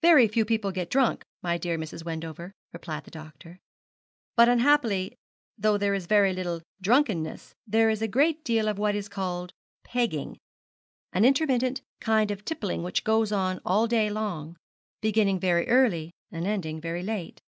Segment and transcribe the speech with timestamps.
[0.00, 2.02] 'Very few people get drunk, my dear Mrs.
[2.02, 3.58] Wendover,' replied the doctor;
[4.34, 5.18] 'but, unhappily,
[5.58, 9.52] though there is very little drunkenness, there is a great deal of what is called
[9.84, 10.38] "pegging"
[11.12, 14.56] an intermittent kind of tippling which goes on all day long,
[15.02, 17.42] beginning very early and ending very late.